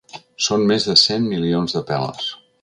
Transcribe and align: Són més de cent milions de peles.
Són 0.45 0.63
més 0.71 0.87
de 0.87 0.95
cent 1.01 1.27
milions 1.35 1.77
de 1.79 1.85
peles. 1.93 2.33